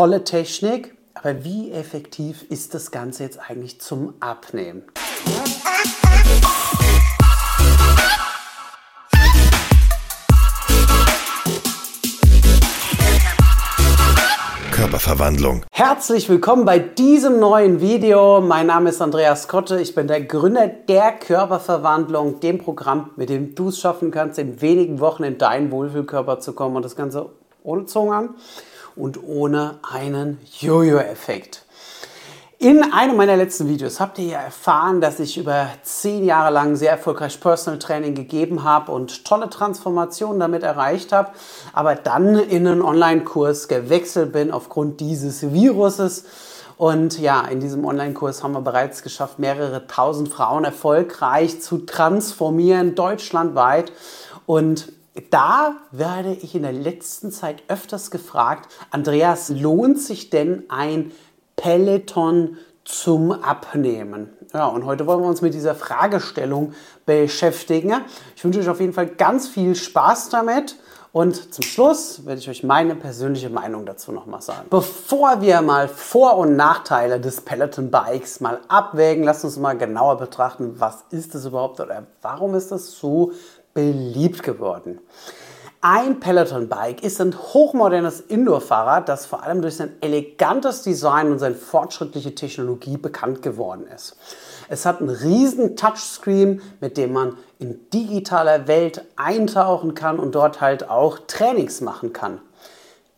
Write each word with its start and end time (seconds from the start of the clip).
tolle 0.00 0.24
Technik, 0.24 0.96
aber 1.12 1.44
wie 1.44 1.72
effektiv 1.72 2.46
ist 2.48 2.72
das 2.72 2.90
Ganze 2.90 3.22
jetzt 3.22 3.38
eigentlich 3.38 3.82
zum 3.82 4.14
Abnehmen? 4.18 4.82
Körperverwandlung. 14.72 15.66
Herzlich 15.70 16.30
willkommen 16.30 16.64
bei 16.64 16.78
diesem 16.78 17.38
neuen 17.38 17.82
Video. 17.82 18.40
Mein 18.40 18.68
Name 18.68 18.88
ist 18.88 19.02
Andreas 19.02 19.48
Kotte. 19.48 19.82
Ich 19.82 19.94
bin 19.94 20.06
der 20.06 20.22
Gründer 20.22 20.66
der 20.66 21.12
Körperverwandlung, 21.12 22.40
dem 22.40 22.56
Programm, 22.56 23.10
mit 23.16 23.28
dem 23.28 23.54
du 23.54 23.68
es 23.68 23.78
schaffen 23.78 24.10
kannst, 24.10 24.38
in 24.38 24.62
wenigen 24.62 24.98
Wochen 25.00 25.24
in 25.24 25.36
deinen 25.36 25.70
Wohlfühlkörper 25.70 26.40
zu 26.40 26.54
kommen 26.54 26.76
und 26.76 26.86
das 26.86 26.96
Ganze 26.96 27.28
ohne 27.62 27.84
Zunge 27.84 28.16
an 28.16 28.34
und 28.96 29.22
ohne 29.22 29.78
einen 29.82 30.38
Jojo-Effekt. 30.58 31.64
In 32.62 32.92
einem 32.92 33.16
meiner 33.16 33.38
letzten 33.38 33.68
Videos 33.68 34.00
habt 34.00 34.18
ihr 34.18 34.26
ja 34.26 34.40
erfahren, 34.42 35.00
dass 35.00 35.18
ich 35.18 35.38
über 35.38 35.68
zehn 35.82 36.26
Jahre 36.26 36.52
lang 36.52 36.76
sehr 36.76 36.90
erfolgreich 36.90 37.40
Personal 37.40 37.78
Training 37.78 38.14
gegeben 38.14 38.64
habe 38.64 38.92
und 38.92 39.24
tolle 39.24 39.48
Transformationen 39.48 40.38
damit 40.38 40.62
erreicht 40.62 41.10
habe, 41.10 41.30
aber 41.72 41.94
dann 41.94 42.36
in 42.36 42.66
einen 42.66 42.82
Online-Kurs 42.82 43.66
gewechselt 43.68 44.32
bin 44.32 44.50
aufgrund 44.50 45.00
dieses 45.00 45.54
Viruses. 45.54 46.26
Und 46.76 47.18
ja, 47.18 47.40
in 47.46 47.60
diesem 47.60 47.82
Online-Kurs 47.86 48.42
haben 48.42 48.52
wir 48.52 48.60
bereits 48.60 49.02
geschafft, 49.02 49.38
mehrere 49.38 49.86
tausend 49.86 50.28
Frauen 50.28 50.64
erfolgreich 50.64 51.62
zu 51.62 51.78
transformieren, 51.78 52.94
deutschlandweit. 52.94 53.90
Und 54.44 54.92
da 55.30 55.76
werde 55.90 56.32
ich 56.32 56.54
in 56.54 56.62
der 56.62 56.72
letzten 56.72 57.30
Zeit 57.30 57.62
öfters 57.68 58.10
gefragt, 58.10 58.70
Andreas, 58.90 59.48
lohnt 59.48 60.00
sich 60.00 60.30
denn 60.30 60.64
ein 60.68 61.12
Peloton 61.56 62.56
zum 62.84 63.32
Abnehmen? 63.32 64.30
Ja, 64.52 64.66
und 64.66 64.84
heute 64.84 65.06
wollen 65.06 65.20
wir 65.20 65.28
uns 65.28 65.42
mit 65.42 65.54
dieser 65.54 65.74
Fragestellung 65.74 66.72
beschäftigen. 67.06 67.92
Ich 68.34 68.44
wünsche 68.44 68.60
euch 68.60 68.68
auf 68.68 68.80
jeden 68.80 68.92
Fall 68.92 69.06
ganz 69.06 69.48
viel 69.48 69.74
Spaß 69.74 70.30
damit. 70.30 70.76
Und 71.12 71.52
zum 71.52 71.64
Schluss 71.64 72.24
werde 72.24 72.40
ich 72.40 72.48
euch 72.48 72.62
meine 72.62 72.94
persönliche 72.94 73.50
Meinung 73.50 73.84
dazu 73.84 74.12
nochmal 74.12 74.42
sagen. 74.42 74.68
Bevor 74.70 75.40
wir 75.40 75.60
mal 75.60 75.88
Vor- 75.88 76.36
und 76.36 76.54
Nachteile 76.54 77.18
des 77.18 77.40
Peloton 77.40 77.90
Bikes 77.90 78.40
mal 78.40 78.60
abwägen, 78.68 79.24
lasst 79.24 79.44
uns 79.44 79.56
mal 79.56 79.76
genauer 79.76 80.18
betrachten, 80.18 80.76
was 80.78 81.04
ist 81.10 81.34
es 81.34 81.46
überhaupt 81.46 81.80
oder 81.80 82.06
warum 82.22 82.54
ist 82.54 82.70
es 82.70 82.92
so 82.92 83.32
beliebt 83.74 84.42
geworden. 84.42 85.00
Ein 85.82 86.20
Peloton-Bike 86.20 87.02
ist 87.02 87.22
ein 87.22 87.34
hochmodernes 87.34 88.20
Indoor-Fahrrad, 88.20 89.08
das 89.08 89.24
vor 89.24 89.42
allem 89.42 89.62
durch 89.62 89.76
sein 89.76 89.96
elegantes 90.02 90.82
Design 90.82 91.32
und 91.32 91.38
seine 91.38 91.54
fortschrittliche 91.54 92.34
Technologie 92.34 92.98
bekannt 92.98 93.40
geworden 93.40 93.86
ist. 93.86 94.16
Es 94.68 94.84
hat 94.84 95.00
einen 95.00 95.08
riesen 95.08 95.76
Touchscreen, 95.76 96.60
mit 96.82 96.98
dem 96.98 97.14
man 97.14 97.38
in 97.58 97.88
digitaler 97.90 98.68
Welt 98.68 99.06
eintauchen 99.16 99.94
kann 99.94 100.18
und 100.18 100.34
dort 100.34 100.60
halt 100.60 100.90
auch 100.90 101.18
Trainings 101.26 101.80
machen 101.80 102.12
kann. 102.12 102.42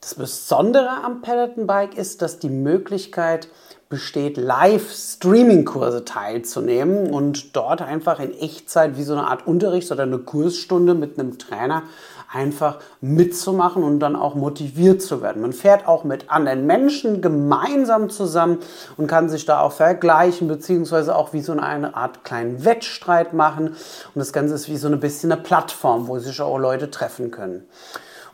Das 0.02 0.16
Besondere 0.16 1.04
am 1.04 1.22
Peloton 1.22 1.68
Bike 1.68 1.96
ist, 1.96 2.22
dass 2.22 2.40
die 2.40 2.48
Möglichkeit 2.48 3.46
besteht, 3.88 4.36
Live-Streaming-Kurse 4.36 6.04
teilzunehmen 6.04 7.14
und 7.14 7.54
dort 7.54 7.82
einfach 7.82 8.18
in 8.18 8.36
Echtzeit 8.36 8.96
wie 8.96 9.04
so 9.04 9.12
eine 9.12 9.28
Art 9.28 9.46
Unterricht 9.46 9.92
oder 9.92 10.02
eine 10.02 10.18
Kursstunde 10.18 10.94
mit 10.94 11.20
einem 11.20 11.38
Trainer 11.38 11.84
einfach 12.32 12.80
mitzumachen 13.00 13.84
und 13.84 14.00
dann 14.00 14.16
auch 14.16 14.34
motiviert 14.34 15.02
zu 15.02 15.22
werden. 15.22 15.40
Man 15.40 15.52
fährt 15.52 15.86
auch 15.86 16.02
mit 16.02 16.30
anderen 16.32 16.66
Menschen 16.66 17.22
gemeinsam 17.22 18.10
zusammen 18.10 18.58
und 18.96 19.06
kann 19.06 19.28
sich 19.28 19.44
da 19.44 19.60
auch 19.60 19.72
vergleichen, 19.72 20.48
beziehungsweise 20.48 21.14
auch 21.14 21.32
wie 21.32 21.42
so 21.42 21.52
eine 21.52 21.94
Art 21.94 22.24
kleinen 22.24 22.64
Wettstreit 22.64 23.34
machen. 23.34 23.68
Und 23.68 24.16
das 24.16 24.32
Ganze 24.32 24.56
ist 24.56 24.68
wie 24.68 24.78
so 24.78 24.88
ein 24.88 24.98
bisschen 24.98 25.30
eine 25.30 25.40
Plattform, 25.40 26.08
wo 26.08 26.18
sich 26.18 26.40
auch 26.40 26.58
Leute 26.58 26.90
treffen 26.90 27.30
können. 27.30 27.68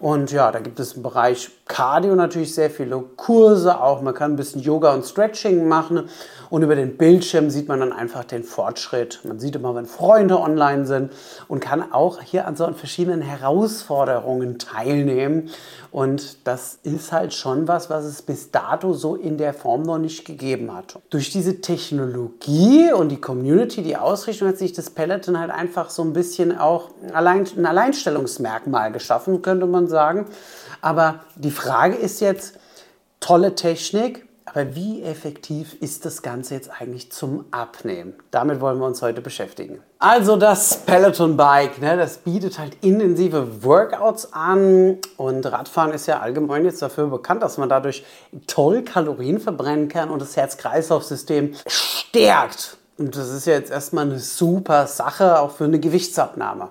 Und 0.00 0.30
ja, 0.30 0.52
da 0.52 0.60
gibt 0.60 0.78
es 0.78 0.92
im 0.92 1.02
Bereich 1.02 1.50
Cardio 1.66 2.14
natürlich 2.14 2.54
sehr 2.54 2.70
viele 2.70 3.00
Kurse 3.16 3.80
auch. 3.80 4.00
Man 4.00 4.14
kann 4.14 4.32
ein 4.32 4.36
bisschen 4.36 4.62
Yoga 4.62 4.94
und 4.94 5.04
Stretching 5.04 5.66
machen 5.66 6.08
und 6.50 6.62
über 6.62 6.76
den 6.76 6.96
Bildschirm 6.96 7.50
sieht 7.50 7.66
man 7.66 7.80
dann 7.80 7.92
einfach 7.92 8.22
den 8.22 8.44
Fortschritt. 8.44 9.20
Man 9.24 9.40
sieht 9.40 9.56
immer, 9.56 9.74
wenn 9.74 9.86
Freunde 9.86 10.38
online 10.38 10.86
sind 10.86 11.12
und 11.48 11.60
kann 11.60 11.92
auch 11.92 12.22
hier 12.22 12.46
an 12.46 12.54
so 12.54 12.72
verschiedenen 12.72 13.22
Herausforderungen 13.22 14.58
teilnehmen. 14.58 15.50
Und 15.90 16.46
das 16.46 16.78
ist 16.82 17.12
halt 17.12 17.32
schon 17.32 17.66
was, 17.66 17.88
was 17.88 18.04
es 18.04 18.20
bis 18.22 18.50
dato 18.50 18.92
so 18.92 19.16
in 19.16 19.38
der 19.38 19.54
Form 19.54 19.82
noch 19.82 19.98
nicht 19.98 20.24
gegeben 20.26 20.74
hat. 20.74 20.98
Durch 21.08 21.30
diese 21.30 21.60
Technologie 21.60 22.92
und 22.92 23.08
die 23.08 23.20
Community, 23.20 23.82
die 23.82 23.96
Ausrichtung 23.96 24.48
hat 24.48 24.58
sich 24.58 24.72
das 24.72 24.90
Peloton 24.90 25.38
halt 25.38 25.50
einfach 25.50 25.88
so 25.88 26.02
ein 26.02 26.12
bisschen 26.12 26.56
auch 26.56 26.90
allein, 27.12 27.46
ein 27.56 27.66
Alleinstellungsmerkmal 27.66 28.92
geschaffen, 28.92 29.40
könnte 29.40 29.66
man 29.66 29.88
sagen. 29.88 30.26
Aber 30.82 31.20
die 31.36 31.50
Frage 31.50 31.96
ist 31.96 32.20
jetzt, 32.20 32.58
tolle 33.20 33.54
Technik, 33.54 34.27
aber 34.50 34.74
wie 34.74 35.02
effektiv 35.02 35.76
ist 35.80 36.04
das 36.04 36.22
Ganze 36.22 36.54
jetzt 36.54 36.70
eigentlich 36.80 37.12
zum 37.12 37.44
Abnehmen? 37.50 38.14
Damit 38.30 38.60
wollen 38.60 38.78
wir 38.78 38.86
uns 38.86 39.02
heute 39.02 39.20
beschäftigen. 39.20 39.80
Also 39.98 40.36
das 40.36 40.78
Peloton 40.86 41.36
Bike, 41.36 41.80
ne, 41.80 41.96
das 41.96 42.18
bietet 42.18 42.58
halt 42.58 42.76
intensive 42.82 43.64
Workouts 43.64 44.32
an 44.32 44.98
und 45.16 45.44
Radfahren 45.44 45.92
ist 45.92 46.06
ja 46.06 46.20
allgemein 46.20 46.64
jetzt 46.64 46.80
dafür 46.80 47.08
bekannt, 47.08 47.42
dass 47.42 47.58
man 47.58 47.68
dadurch 47.68 48.04
toll 48.46 48.82
Kalorien 48.82 49.40
verbrennen 49.40 49.88
kann 49.88 50.10
und 50.10 50.22
das 50.22 50.36
Herz-Kreislauf-System 50.36 51.54
stärkt. 51.66 52.76
Und 52.96 53.16
das 53.16 53.30
ist 53.30 53.46
ja 53.46 53.54
jetzt 53.54 53.70
erstmal 53.70 54.06
eine 54.06 54.18
super 54.18 54.86
Sache, 54.86 55.40
auch 55.40 55.52
für 55.52 55.64
eine 55.64 55.78
Gewichtsabnahme. 55.78 56.68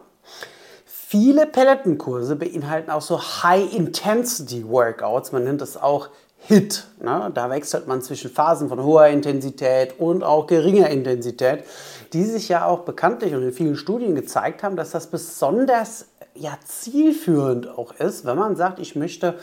Viele 0.86 1.46
Peloton-Kurse 1.46 2.36
beinhalten 2.36 2.92
auch 2.92 3.02
so 3.02 3.22
High-Intensity-Workouts. 3.22 5.32
Man 5.32 5.46
nennt 5.46 5.62
das 5.62 5.78
auch 5.78 6.10
HIT. 6.48 6.86
Ne? 7.02 7.30
Da 7.34 7.50
wechselt 7.50 7.88
man 7.88 8.02
zwischen 8.02 8.32
Phasen 8.32 8.70
von 8.70 8.82
hoher 8.82 9.08
Intensität 9.08 10.00
und 10.00 10.24
auch 10.24 10.48
geringer 10.48 10.90
Intensität, 10.90 11.66
die 12.14 12.24
sich 12.24 12.48
ja 12.48 12.66
auch 12.66 12.80
bekanntlich 12.80 13.36
und 13.36 13.44
in 13.44 13.52
vielen 13.52 13.76
Studien 13.76 14.16
gezeigt 14.16 14.64
haben, 14.64 14.78
dass 14.78 14.92
das 14.92 15.08
besonders 15.08 16.06
ja, 16.36 16.58
zielführend 16.64 17.68
auch 17.68 17.94
ist, 17.96 18.26
wenn 18.26 18.38
man 18.38 18.56
sagt, 18.56 18.80
ich 18.80 18.96
möchte 18.96 19.36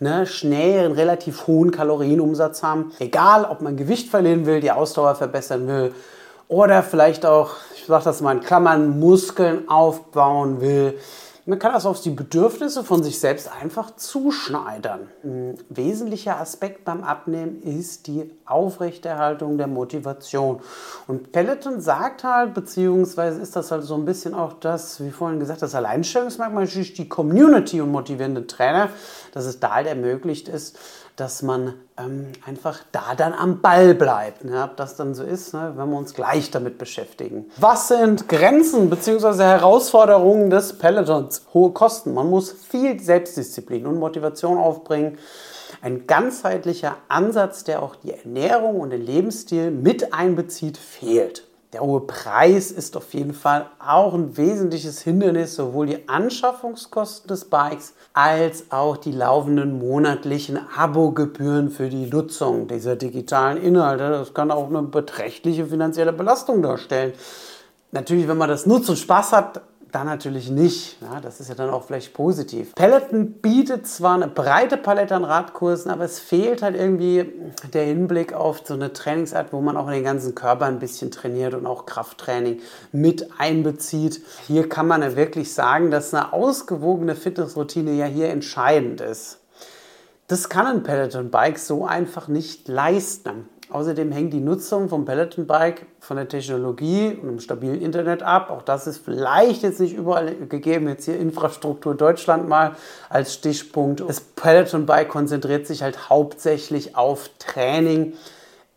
ne, 0.00 0.26
schnell 0.26 0.86
einen 0.86 0.94
relativ 0.94 1.46
hohen 1.46 1.70
Kalorienumsatz 1.70 2.62
haben. 2.62 2.92
Egal, 2.98 3.44
ob 3.44 3.60
man 3.60 3.76
Gewicht 3.76 4.08
verlieren 4.08 4.46
will, 4.46 4.60
die 4.60 4.72
Ausdauer 4.72 5.14
verbessern 5.14 5.68
will 5.68 5.92
oder 6.48 6.82
vielleicht 6.82 7.26
auch, 7.26 7.50
ich 7.76 7.84
sage 7.86 8.04
das 8.04 8.20
mal 8.20 8.36
in 8.36 8.42
Klammern, 8.42 8.98
Muskeln 8.98 9.68
aufbauen 9.68 10.60
will. 10.60 10.98
Man 11.48 11.58
kann 11.58 11.72
das 11.72 11.86
auf 11.86 12.02
die 12.02 12.10
Bedürfnisse 12.10 12.84
von 12.84 13.02
sich 13.02 13.18
selbst 13.20 13.50
einfach 13.50 13.96
zuschneidern. 13.96 15.08
Ein 15.24 15.54
wesentlicher 15.70 16.38
Aspekt 16.38 16.84
beim 16.84 17.02
Abnehmen 17.02 17.62
ist 17.62 18.06
die 18.06 18.30
Aufrechterhaltung 18.44 19.56
der 19.56 19.66
Motivation. 19.66 20.60
Und 21.06 21.32
Peloton 21.32 21.80
sagt 21.80 22.22
halt, 22.22 22.52
beziehungsweise 22.52 23.40
ist 23.40 23.56
das 23.56 23.70
halt 23.70 23.84
so 23.84 23.94
ein 23.94 24.04
bisschen 24.04 24.34
auch 24.34 24.52
das, 24.60 25.02
wie 25.02 25.10
vorhin 25.10 25.40
gesagt, 25.40 25.62
das 25.62 25.74
Alleinstellungsmerkmal, 25.74 26.64
natürlich 26.64 26.92
die 26.92 27.08
Community 27.08 27.80
und 27.80 27.92
motivierende 27.92 28.46
Trainer, 28.46 28.90
dass 29.32 29.46
es 29.46 29.58
da 29.58 29.76
halt 29.76 29.86
ermöglicht 29.86 30.48
ist, 30.48 30.78
dass 31.18 31.42
man 31.42 31.74
ähm, 31.98 32.28
einfach 32.46 32.78
da 32.92 33.16
dann 33.16 33.32
am 33.32 33.60
Ball 33.60 33.92
bleibt. 33.92 34.44
Ne? 34.44 34.62
Ob 34.62 34.76
das 34.76 34.94
dann 34.94 35.16
so 35.16 35.24
ist, 35.24 35.52
ne? 35.52 35.72
wenn 35.74 35.90
wir 35.90 35.98
uns 35.98 36.14
gleich 36.14 36.52
damit 36.52 36.78
beschäftigen. 36.78 37.46
Was 37.56 37.88
sind 37.88 38.28
Grenzen 38.28 38.88
bzw. 38.88 39.42
Herausforderungen 39.42 40.48
des 40.48 40.78
Pelotons? 40.78 41.42
Hohe 41.52 41.72
Kosten. 41.72 42.14
Man 42.14 42.30
muss 42.30 42.52
viel 42.52 43.00
Selbstdisziplin 43.00 43.84
und 43.86 43.98
Motivation 43.98 44.58
aufbringen. 44.58 45.18
Ein 45.82 46.06
ganzheitlicher 46.06 46.96
Ansatz, 47.08 47.64
der 47.64 47.82
auch 47.82 47.96
die 47.96 48.12
Ernährung 48.12 48.78
und 48.78 48.90
den 48.90 49.04
Lebensstil 49.04 49.72
mit 49.72 50.14
einbezieht, 50.14 50.78
fehlt. 50.78 51.47
Der 51.74 51.82
hohe 51.82 52.00
Preis 52.00 52.70
ist 52.70 52.96
auf 52.96 53.12
jeden 53.12 53.34
Fall 53.34 53.66
auch 53.78 54.14
ein 54.14 54.38
wesentliches 54.38 55.02
Hindernis, 55.02 55.54
sowohl 55.54 55.86
die 55.86 56.08
Anschaffungskosten 56.08 57.28
des 57.28 57.44
Bikes 57.44 57.92
als 58.14 58.72
auch 58.72 58.96
die 58.96 59.12
laufenden 59.12 59.78
monatlichen 59.78 60.58
Abogebühren 60.74 61.70
für 61.70 61.90
die 61.90 62.06
Nutzung 62.06 62.68
dieser 62.68 62.96
digitalen 62.96 63.58
Inhalte. 63.62 64.08
Das 64.08 64.32
kann 64.32 64.50
auch 64.50 64.70
eine 64.70 64.80
beträchtliche 64.80 65.66
finanzielle 65.66 66.14
Belastung 66.14 66.62
darstellen. 66.62 67.12
Natürlich, 67.92 68.28
wenn 68.28 68.38
man 68.38 68.48
das 68.48 68.64
nutzt 68.64 68.88
und 68.88 68.96
Spaß 68.96 69.32
hat, 69.32 69.60
dann 69.92 70.06
natürlich 70.06 70.50
nicht. 70.50 71.00
Ja, 71.00 71.20
das 71.20 71.40
ist 71.40 71.48
ja 71.48 71.54
dann 71.54 71.70
auch 71.70 71.84
vielleicht 71.84 72.12
positiv. 72.14 72.74
Peloton 72.74 73.32
bietet 73.32 73.86
zwar 73.86 74.14
eine 74.14 74.28
breite 74.28 74.76
Palette 74.76 75.14
an 75.14 75.24
Radkursen, 75.24 75.90
aber 75.90 76.04
es 76.04 76.18
fehlt 76.18 76.62
halt 76.62 76.76
irgendwie 76.76 77.32
der 77.72 77.84
Hinblick 77.84 78.32
auf 78.32 78.62
so 78.64 78.74
eine 78.74 78.92
Trainingsart, 78.92 79.52
wo 79.52 79.60
man 79.60 79.76
auch 79.76 79.90
den 79.90 80.04
ganzen 80.04 80.34
Körper 80.34 80.66
ein 80.66 80.78
bisschen 80.78 81.10
trainiert 81.10 81.54
und 81.54 81.66
auch 81.66 81.86
Krafttraining 81.86 82.60
mit 82.92 83.28
einbezieht. 83.38 84.22
Hier 84.46 84.68
kann 84.68 84.86
man 84.86 85.02
ja 85.02 85.16
wirklich 85.16 85.54
sagen, 85.54 85.90
dass 85.90 86.12
eine 86.12 86.32
ausgewogene 86.32 87.14
Fitnessroutine 87.14 87.92
ja 87.92 88.06
hier 88.06 88.28
entscheidend 88.28 89.00
ist. 89.00 89.38
Das 90.26 90.50
kann 90.50 90.66
ein 90.66 90.82
Peloton-Bike 90.82 91.58
so 91.58 91.86
einfach 91.86 92.28
nicht 92.28 92.68
leisten. 92.68 93.48
Außerdem 93.70 94.12
hängt 94.12 94.32
die 94.32 94.40
Nutzung 94.40 94.88
vom 94.88 95.04
Peloton-Bike 95.04 95.84
von 96.00 96.16
der 96.16 96.26
Technologie 96.26 97.18
und 97.20 97.28
einem 97.28 97.40
stabilen 97.40 97.82
Internet 97.82 98.22
ab. 98.22 98.50
Auch 98.50 98.62
das 98.62 98.86
ist 98.86 99.04
vielleicht 99.04 99.62
jetzt 99.62 99.78
nicht 99.78 99.94
überall 99.94 100.34
gegeben. 100.34 100.88
Jetzt 100.88 101.04
hier 101.04 101.18
Infrastruktur 101.18 101.94
Deutschland 101.94 102.48
mal 102.48 102.76
als 103.10 103.34
Stichpunkt. 103.34 104.00
Das 104.00 104.20
Peloton-Bike 104.20 105.10
konzentriert 105.10 105.66
sich 105.66 105.82
halt 105.82 106.08
hauptsächlich 106.08 106.96
auf 106.96 107.28
Training 107.38 108.14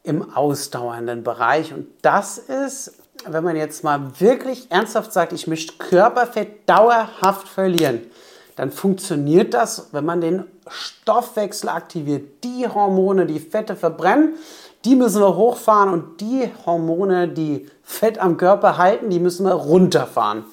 im 0.03 0.35
ausdauernden 0.35 1.23
Bereich. 1.23 1.73
Und 1.73 1.87
das 2.01 2.37
ist, 2.37 2.93
wenn 3.25 3.45
man 3.45 3.55
jetzt 3.55 3.85
mal 3.85 4.19
wirklich 4.19 4.69
ernsthaft 4.71 5.13
sagt, 5.13 5.31
ich 5.31 5.47
möchte 5.47 5.73
Körperfett 5.77 6.67
dauerhaft 6.67 7.47
verlieren, 7.47 8.01
dann 8.57 8.71
funktioniert 8.71 9.53
das, 9.53 9.87
wenn 9.93 10.03
man 10.03 10.19
den 10.19 10.43
Stoffwechsel 10.67 11.69
aktiviert. 11.69 12.43
Die 12.43 12.67
Hormone, 12.67 13.25
die 13.25 13.39
Fette 13.39 13.77
verbrennen, 13.77 14.35
die 14.85 14.95
müssen 14.95 15.21
wir 15.21 15.35
hochfahren 15.35 15.89
und 15.89 16.21
die 16.21 16.49
Hormone, 16.65 17.27
die 17.27 17.67
Fett 17.83 18.19
am 18.19 18.37
Körper 18.37 18.77
halten, 18.77 19.09
die 19.09 19.19
müssen 19.19 19.45
wir 19.45 19.53
runterfahren. 19.53 20.45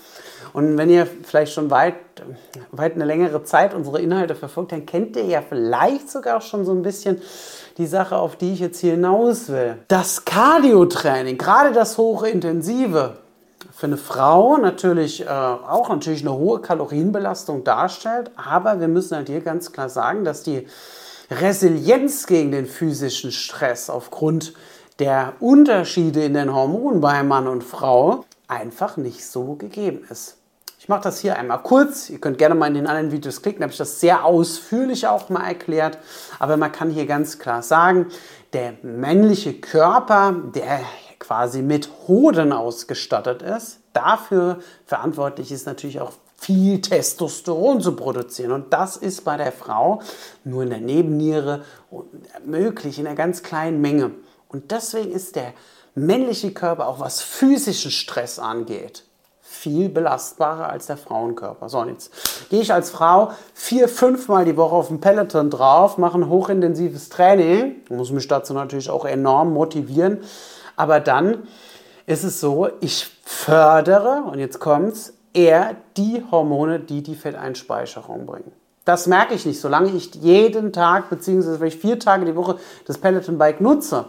Und 0.53 0.79
wenn 0.79 0.91
ihr 0.91 1.07
vielleicht 1.07 1.53
schon 1.53 1.71
weit, 1.71 1.95
weit 2.73 2.95
eine 2.95 3.05
längere 3.05 3.45
Zeit 3.45 3.75
unsere 3.75 4.01
Inhalte 4.01 4.35
verfolgt, 4.35 4.73
dann 4.73 4.87
kennt 4.87 5.17
ihr 5.17 5.25
ja 5.25 5.43
vielleicht 5.47 6.11
sogar 6.11 6.41
schon 6.41 6.65
so 6.65 6.73
ein 6.73 6.83
bisschen 6.83 7.21
die 7.77 7.87
Sache, 7.87 8.17
auf 8.17 8.37
die 8.37 8.55
ich 8.55 8.61
jetzt 8.61 8.81
hier 8.81 8.93
hinaus 8.93 9.49
will. 9.49 9.77
Das 9.89 10.25
Cardio-Training, 10.25 11.39
gerade 11.39 11.73
das 11.73 11.97
hochintensive, 11.97 13.19
für 13.73 13.87
eine 13.87 13.97
Frau 13.97 14.57
natürlich 14.57 15.25
äh, 15.25 15.29
auch 15.29 15.89
natürlich 15.89 16.23
eine 16.23 16.33
hohe 16.33 16.61
Kalorienbelastung 16.61 17.63
darstellt, 17.63 18.33
aber 18.37 18.81
wir 18.81 18.89
müssen 18.89 19.17
halt 19.17 19.29
hier 19.29 19.41
ganz 19.41 19.71
klar 19.73 19.89
sagen, 19.89 20.25
dass 20.25 20.43
die 20.43 20.67
Resilienz 21.31 22.27
gegen 22.27 22.53
den 22.53 22.67
physischen 22.67 23.33
Stress 23.33 23.91
aufgrund 23.91 24.55
der 24.99 25.35
Unterschiede 25.41 26.25
in 26.25 26.35
den 26.35 26.53
Hormonen 26.53 27.01
bei 27.01 27.23
Mann 27.23 27.47
und 27.47 27.63
Frau 27.63 28.25
einfach 28.49 28.97
nicht 28.97 29.25
so 29.25 29.55
gegeben 29.55 30.07
ist. 30.11 30.39
Ich 30.81 30.89
mache 30.89 31.03
das 31.03 31.21
hier 31.21 31.37
einmal 31.37 31.63
kurz. 31.63 32.09
Ihr 32.09 32.19
könnt 32.19 32.39
gerne 32.39 32.55
mal 32.55 32.69
in 32.69 32.75
den 32.75 32.87
anderen 32.87 33.13
Videos 33.13 33.43
klicken, 33.43 33.61
da 33.61 33.65
habe 33.65 33.73
ich 33.73 33.79
das 33.79 34.01
sehr 34.01 34.25
ausführlich 34.25 35.07
auch 35.07 35.29
mal 35.29 35.47
erklärt. 35.47 35.99
Aber 36.39 36.57
man 36.57 36.73
kann 36.73 36.91
hier 36.91 37.05
ganz 37.05 37.39
klar 37.39 37.63
sagen, 37.63 38.07
der 38.55 38.75
männliche 38.83 39.53
Körper, 39.53 40.35
der 40.55 40.81
quasi 41.19 41.61
mit 41.61 41.91
Hoden 42.07 42.53
ausgestattet 42.53 43.43
ist, 43.43 43.81
dafür 43.93 44.61
verantwortlich 44.87 45.53
ist 45.53 45.67
natürlich 45.67 46.01
auch 46.01 46.13
viel 46.39 46.81
Testosteron 46.81 47.81
zu 47.81 47.95
produzieren. 47.97 48.53
Und 48.53 48.73
das 48.73 48.97
ist 48.97 49.25
bei 49.25 49.37
der 49.37 49.53
Frau 49.53 50.01
nur 50.45 50.63
in 50.63 50.71
der 50.71 50.81
Nebenniere 50.81 51.65
möglich, 52.47 52.99
in 52.99 53.07
einer 53.07 53.17
ganz 53.17 53.43
kleinen 53.43 53.81
Menge. 53.81 54.13
Und 54.49 54.71
deswegen 54.71 55.13
ist 55.13 55.37
der 55.37 55.53
männliche 55.95 56.53
Körper, 56.53 56.87
auch 56.87 57.01
was 57.01 57.21
physischen 57.21 57.91
Stress 57.91 58.39
angeht, 58.39 59.05
viel 59.43 59.89
belastbarer 59.89 60.69
als 60.71 60.87
der 60.87 60.97
Frauenkörper. 60.97 61.69
So, 61.69 61.81
und 61.81 61.89
jetzt 61.89 62.13
gehe 62.49 62.61
ich 62.61 62.73
als 62.73 62.91
Frau 62.91 63.33
vier, 63.53 63.89
fünfmal 63.89 64.45
die 64.45 64.57
Woche 64.57 64.77
auf 64.77 64.89
dem 64.89 65.01
Peloton 65.01 65.51
drauf, 65.51 65.99
mache 65.99 66.19
ein 66.19 66.29
hochintensives 66.29 67.09
Training, 67.09 67.77
muss 67.91 68.13
mich 68.13 68.29
dazu 68.29 68.55
natürlich 68.55 68.91
auch 68.91 69.05
enorm 69.05 69.53
motivieren. 69.53 70.23
Aber 70.77 71.01
dann 71.01 71.49
ist 72.07 72.23
es 72.25 72.41
so, 72.41 72.69
ich 72.81 73.11
fördere, 73.25 74.23
und 74.31 74.39
jetzt 74.39 74.61
kommt's, 74.61 75.15
eher 75.39 75.77
die 75.97 76.25
Hormone, 76.33 76.81
die 76.81 77.03
die 77.03 77.15
Fetteinspeicherung 77.15 78.27
bringen. 78.27 78.51
Das 78.85 79.07
merke 79.07 79.35
ich 79.35 79.47
nicht, 79.47 79.61
solange 79.61 79.91
ich 79.91 80.13
jeden 80.17 80.73
Tag 80.73 81.11
beziehungsweise 81.11 81.61
wenn 81.61 81.69
ich 81.69 81.77
vier 81.77 81.99
Tage 82.01 82.25
die 82.25 82.35
Woche 82.35 82.59
das 82.87 82.99
Peloton 82.99 83.39
Bike 83.39 83.61
nutze. 83.61 84.07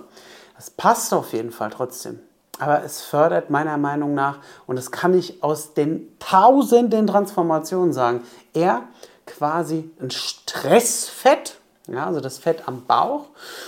Das 0.55 0.71
passt 0.71 1.13
auf 1.13 1.33
jeden 1.33 1.51
Fall 1.51 1.69
trotzdem. 1.69 2.19
Aber 2.57 2.83
es 2.83 3.01
fördert 3.01 3.51
meiner 3.51 3.77
Meinung 3.77 4.15
nach, 4.15 4.39
und 4.65 4.75
das 4.75 4.89
kann 4.89 5.13
ich 5.13 5.43
aus 5.43 5.75
den 5.75 6.07
tausenden 6.17 7.05
Transformationen 7.05 7.93
sagen, 7.93 8.23
eher 8.53 8.81
quasi 9.25 9.91
ein 10.01 10.09
Stressfett, 10.09 11.58
ja, 11.91 12.05
also 12.05 12.19
das 12.19 12.37
Fett 12.37 12.67
am 12.67 12.85
Bauch. 12.85 13.25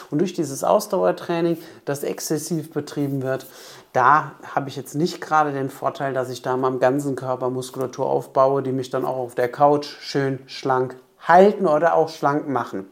Und 0.10 0.20
durch 0.20 0.34
dieses 0.34 0.64
Ausdauertraining, 0.64 1.58
das 1.86 2.04
exzessiv 2.04 2.72
betrieben 2.72 3.22
wird, 3.22 3.46
da 3.94 4.34
habe 4.56 4.70
ich 4.70 4.76
jetzt 4.76 4.96
nicht 4.96 5.22
gerade 5.22 5.52
den 5.52 5.70
Vorteil, 5.70 6.14
dass 6.14 6.30
ich 6.30 6.42
da 6.42 6.56
mal 6.56 6.68
am 6.68 6.80
ganzen 6.80 7.16
Körper 7.16 7.50
Muskulatur 7.50 8.06
aufbaue, 8.06 8.64
die 8.64 8.72
mich 8.72 8.90
dann 8.90 9.06
auch 9.06 9.18
auf 9.18 9.36
der 9.36 9.52
Couch 9.52 9.86
schön 10.00 10.40
schlank 10.48 10.96
halten 11.20 11.68
oder 11.68 11.96
auch 11.96 12.10
schlank 12.10 12.48
machen. 12.48 12.88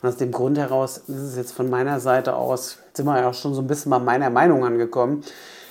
Und 0.00 0.08
aus 0.08 0.16
dem 0.16 0.32
Grund 0.32 0.58
heraus 0.58 0.98
ist 0.98 1.16
es 1.16 1.36
jetzt 1.36 1.52
von 1.52 1.70
meiner 1.70 2.00
Seite 2.00 2.36
aus, 2.36 2.78
sind 2.94 3.06
wir 3.06 3.20
ja 3.20 3.28
auch 3.28 3.34
schon 3.34 3.54
so 3.54 3.62
ein 3.62 3.66
bisschen 3.66 3.90
bei 3.90 3.98
meiner 3.98 4.30
Meinung 4.30 4.64
angekommen, 4.64 5.24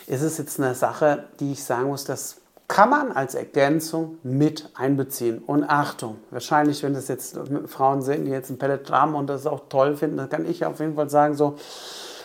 ist 0.08 0.22
es 0.22 0.38
jetzt 0.38 0.60
eine 0.60 0.76
Sache, 0.76 1.26
die 1.40 1.54
ich 1.54 1.64
sagen 1.64 1.88
muss, 1.88 2.04
das 2.04 2.38
kann 2.74 2.90
man 2.90 3.12
als 3.12 3.36
Ergänzung 3.36 4.18
mit 4.24 4.68
einbeziehen. 4.74 5.44
Und 5.46 5.64
Achtung, 5.64 6.16
wahrscheinlich, 6.32 6.82
wenn 6.82 6.96
das 6.96 7.08
jetzt 7.08 7.38
Frauen 7.68 8.02
sind, 8.02 8.26
die 8.26 8.32
jetzt 8.32 8.50
ein 8.50 8.58
Pellet 8.58 8.90
haben 8.90 9.14
und 9.14 9.28
das 9.28 9.46
auch 9.46 9.70
toll 9.70 9.96
finden, 9.96 10.18
dann 10.18 10.28
kann 10.28 10.50
ich 10.50 10.66
auf 10.66 10.80
jeden 10.80 10.96
Fall 10.96 11.08
sagen, 11.08 11.36
so, 11.36 11.56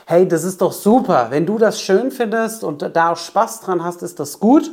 hey, 0.07 0.27
das 0.27 0.45
ist 0.45 0.63
doch 0.63 0.73
super. 0.73 1.27
Wenn 1.29 1.45
du 1.45 1.59
das 1.59 1.83
schön 1.83 2.11
findest 2.11 2.65
und 2.65 2.81
da 2.81 3.13
auch 3.13 3.19
Spaß 3.19 3.61
dran 3.61 3.85
hast, 3.85 4.03
ist 4.03 4.21
das 4.21 4.41
gut. 4.41 4.71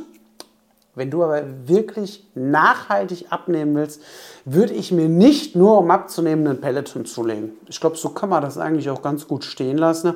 Wenn 0.94 1.10
du 1.10 1.22
aber 1.22 1.42
wirklich 1.66 2.26
nachhaltig 2.34 3.26
abnehmen 3.28 3.74
willst, 3.74 4.00
würde 4.46 4.72
ich 4.72 4.92
mir 4.92 5.10
nicht 5.10 5.56
nur, 5.56 5.76
um 5.76 5.90
abzunehmen, 5.90 6.46
einen 6.46 6.62
Peloton 6.62 7.04
zulegen. 7.04 7.50
Ich 7.68 7.80
glaube, 7.80 7.98
so 7.98 8.08
kann 8.08 8.30
man 8.30 8.40
das 8.40 8.56
eigentlich 8.56 8.88
auch 8.88 9.02
ganz 9.02 9.28
gut 9.28 9.44
stehen 9.44 9.76
lassen. 9.76 10.14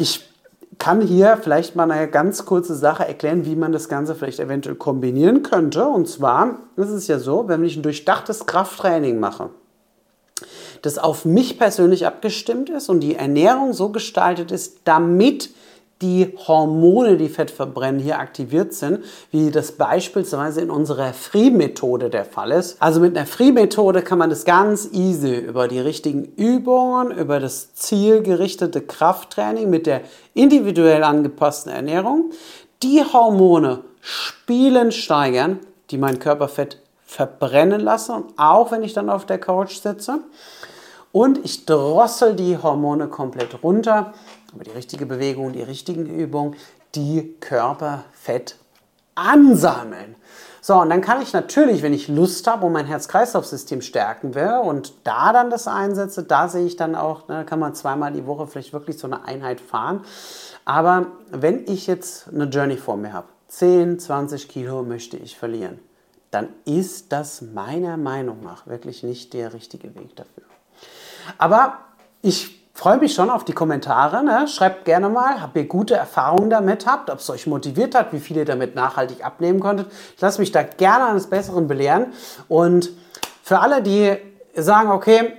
Ich 0.00 0.28
kann 0.78 1.00
hier 1.00 1.38
vielleicht 1.42 1.74
mal 1.74 1.90
eine 1.90 2.08
ganz 2.08 2.44
kurze 2.44 2.74
Sache 2.74 3.06
erklären, 3.06 3.44
wie 3.46 3.56
man 3.56 3.72
das 3.72 3.88
Ganze 3.88 4.14
vielleicht 4.14 4.40
eventuell 4.40 4.76
kombinieren 4.76 5.42
könnte. 5.42 5.86
Und 5.86 6.08
zwar 6.08 6.56
ist 6.76 6.90
es 6.90 7.08
ja 7.08 7.18
so, 7.18 7.48
wenn 7.48 7.64
ich 7.64 7.76
ein 7.76 7.82
durchdachtes 7.82 8.46
Krafttraining 8.46 9.18
mache, 9.18 9.50
das 10.82 10.98
auf 10.98 11.24
mich 11.24 11.58
persönlich 11.58 12.06
abgestimmt 12.06 12.70
ist 12.70 12.88
und 12.88 13.00
die 13.00 13.16
Ernährung 13.16 13.72
so 13.72 13.88
gestaltet 13.88 14.52
ist, 14.52 14.80
damit 14.84 15.50
die 16.02 16.36
Hormone, 16.46 17.16
die 17.16 17.28
Fett 17.28 17.50
verbrennen, 17.50 18.00
hier 18.00 18.18
aktiviert 18.18 18.74
sind, 18.74 19.02
wie 19.30 19.50
das 19.50 19.72
beispielsweise 19.72 20.60
in 20.60 20.70
unserer 20.70 21.14
Free-Methode 21.14 22.10
der 22.10 22.26
Fall 22.26 22.50
ist. 22.52 22.76
Also 22.80 23.00
mit 23.00 23.16
einer 23.16 23.26
Free-Methode 23.26 24.02
kann 24.02 24.18
man 24.18 24.28
das 24.28 24.44
ganz 24.44 24.90
easy 24.92 25.36
über 25.36 25.68
die 25.68 25.80
richtigen 25.80 26.24
Übungen, 26.36 27.10
über 27.16 27.40
das 27.40 27.74
zielgerichtete 27.74 28.82
Krafttraining 28.82 29.70
mit 29.70 29.86
der 29.86 30.02
individuell 30.34 31.02
angepassten 31.02 31.72
Ernährung 31.72 32.30
die 32.82 33.02
Hormone 33.02 33.80
spielend 34.00 34.94
steigern, 34.94 35.60
die 35.90 35.98
mein 35.98 36.18
Körperfett 36.18 36.80
verbrennen 37.04 37.80
lassen, 37.80 38.24
auch 38.36 38.70
wenn 38.70 38.82
ich 38.82 38.92
dann 38.92 39.08
auf 39.08 39.24
der 39.26 39.38
Couch 39.38 39.76
sitze. 39.76 40.20
Und 41.12 41.44
ich 41.44 41.64
drossel 41.64 42.34
die 42.34 42.58
Hormone 42.58 43.08
komplett 43.08 43.62
runter, 43.62 44.12
über 44.56 44.64
die 44.64 44.72
richtige 44.72 45.06
Bewegung, 45.06 45.52
die 45.52 45.62
richtigen 45.62 46.06
Übungen, 46.06 46.56
die 46.94 47.36
Körperfett 47.40 48.56
ansammeln. 49.14 50.16
So, 50.60 50.74
und 50.80 50.90
dann 50.90 51.00
kann 51.00 51.22
ich 51.22 51.32
natürlich, 51.32 51.82
wenn 51.82 51.92
ich 51.92 52.08
Lust 52.08 52.46
habe 52.48 52.66
und 52.66 52.72
mein 52.72 52.86
Herz-Kreislauf-System 52.86 53.82
stärken 53.82 54.34
will 54.34 54.60
und 54.64 54.94
da 55.04 55.32
dann 55.32 55.48
das 55.48 55.68
einsetze, 55.68 56.24
da 56.24 56.48
sehe 56.48 56.66
ich 56.66 56.74
dann 56.74 56.96
auch, 56.96 57.28
ne, 57.28 57.44
kann 57.44 57.60
man 57.60 57.74
zweimal 57.74 58.12
die 58.12 58.26
Woche 58.26 58.48
vielleicht 58.48 58.72
wirklich 58.72 58.98
so 58.98 59.06
eine 59.06 59.24
Einheit 59.24 59.60
fahren. 59.60 60.04
Aber 60.64 61.06
wenn 61.30 61.66
ich 61.68 61.86
jetzt 61.86 62.28
eine 62.28 62.44
Journey 62.46 62.76
vor 62.76 62.96
mir 62.96 63.12
habe, 63.12 63.28
10, 63.46 64.00
20 64.00 64.48
Kilo 64.48 64.82
möchte 64.82 65.16
ich 65.16 65.38
verlieren, 65.38 65.78
dann 66.32 66.48
ist 66.64 67.12
das 67.12 67.42
meiner 67.42 67.96
Meinung 67.96 68.42
nach 68.42 68.66
wirklich 68.66 69.04
nicht 69.04 69.34
der 69.34 69.54
richtige 69.54 69.94
Weg 69.94 70.16
dafür. 70.16 70.42
Aber 71.38 71.78
ich 72.22 72.55
freue 72.76 72.98
mich 72.98 73.14
schon 73.14 73.30
auf 73.30 73.42
die 73.42 73.54
Kommentare. 73.54 74.22
Ne? 74.22 74.46
Schreibt 74.48 74.84
gerne 74.84 75.08
mal, 75.08 75.36
ob 75.42 75.56
ihr 75.56 75.66
gute 75.66 75.94
Erfahrungen 75.94 76.50
damit 76.50 76.86
habt, 76.86 77.08
ob 77.08 77.18
es 77.20 77.30
euch 77.30 77.46
motiviert 77.46 77.94
hat, 77.94 78.12
wie 78.12 78.20
viel 78.20 78.36
ihr 78.36 78.44
damit 78.44 78.74
nachhaltig 78.74 79.24
abnehmen 79.24 79.60
konntet. 79.60 79.90
Ich 80.14 80.20
lasse 80.20 80.40
mich 80.40 80.52
da 80.52 80.62
gerne 80.62 81.06
eines 81.06 81.26
Besseren 81.28 81.68
belehren. 81.68 82.12
Und 82.48 82.90
für 83.42 83.60
alle, 83.60 83.82
die 83.82 84.16
sagen, 84.54 84.90
okay, 84.90 85.32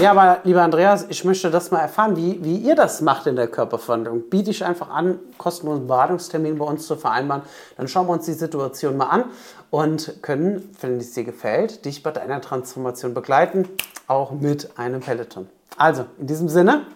ja, 0.00 0.12
aber 0.12 0.38
lieber 0.44 0.62
Andreas, 0.62 1.06
ich 1.08 1.24
möchte 1.24 1.50
das 1.50 1.72
mal 1.72 1.80
erfahren, 1.80 2.16
wie, 2.16 2.42
wie 2.44 2.56
ihr 2.58 2.76
das 2.76 3.00
macht 3.00 3.26
in 3.26 3.36
der 3.36 3.48
Körperverwandlung. 3.48 4.28
Biete 4.30 4.50
ich 4.50 4.64
einfach 4.64 4.90
an, 4.90 5.18
kostenlosen 5.36 5.88
Beratungstermin 5.88 6.58
bei 6.58 6.64
uns 6.64 6.86
zu 6.86 6.96
vereinbaren. 6.96 7.42
Dann 7.76 7.88
schauen 7.88 8.06
wir 8.06 8.12
uns 8.12 8.26
die 8.26 8.32
Situation 8.32 8.96
mal 8.96 9.06
an 9.06 9.24
und 9.70 10.22
können, 10.22 10.74
wenn 10.80 10.98
es 10.98 11.12
dir 11.12 11.24
gefällt, 11.24 11.84
dich 11.84 12.04
bei 12.04 12.12
deiner 12.12 12.40
Transformation 12.40 13.14
begleiten, 13.14 13.68
auch 14.06 14.30
mit 14.30 14.78
einem 14.78 15.00
Peloton. 15.00 15.48
Also, 15.76 16.06
in 16.18 16.26
diesem 16.26 16.48
Sinne. 16.48 16.86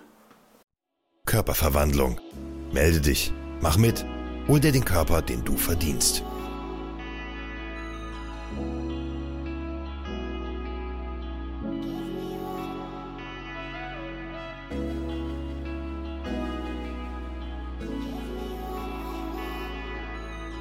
Körperverwandlung. 1.26 2.20
Melde 2.73 3.00
dich, 3.00 3.32
mach 3.61 3.76
mit, 3.76 4.04
hol 4.47 4.61
dir 4.61 4.73
den 4.73 4.85
Körper, 4.85 5.23
den 5.23 5.44
du 5.44 5.56
verdienst. 5.56 6.23